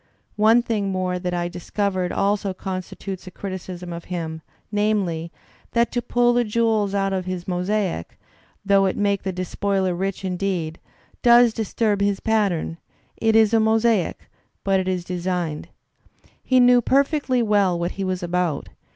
One 0.37 0.63
thing 0.63 0.89
more 0.91 1.19
that 1.19 1.31
I 1.35 1.47
discovered 1.47 2.11
also 2.11 2.55
constitutes 2.55 3.27
a 3.27 3.29
criticism 3.29 3.93
of 3.93 4.05
him, 4.05 4.41
namely, 4.71 5.31
that 5.73 5.91
to 5.91 6.01
pull 6.01 6.33
the 6.33 6.43
jewels 6.43 6.95
out 6.95 7.13
of 7.13 7.25
his 7.25 7.47
mosaic, 7.47 8.19
though 8.65 8.87
it 8.87 8.97
make 8.97 9.21
the 9.21 9.31
despoiler 9.31 9.93
rich 9.93 10.25
indeed, 10.25 10.79
does 11.21 11.53
disturb 11.53 12.01
his 12.01 12.19
pattern; 12.19 12.79
it 13.15 13.35
is 13.35 13.53
a 13.53 13.59
mosaic, 13.59 14.27
but 14.63 14.79
it 14.79 14.87
is 14.87 15.03
designed. 15.05 15.67
He 16.41 16.59
knew 16.59 16.81
per 16.81 17.03
fectly 17.03 17.43
well 17.43 17.77
what 17.77 17.91
he 17.91 18.03
was 18.03 18.23
about. 18.23 18.69